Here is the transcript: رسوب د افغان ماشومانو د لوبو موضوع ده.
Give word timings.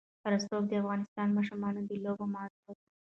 رسوب 0.31 0.63
د 0.67 0.71
افغان 0.81 1.29
ماشومانو 1.37 1.79
د 1.89 1.91
لوبو 2.03 2.25
موضوع 2.33 2.71
ده. 2.77 2.83